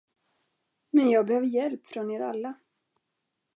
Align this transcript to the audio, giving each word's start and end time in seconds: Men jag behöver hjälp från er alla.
Men 0.91 1.09
jag 1.09 1.25
behöver 1.27 1.47
hjälp 1.47 1.87
från 1.87 2.11
er 2.11 2.19
alla. 2.21 2.53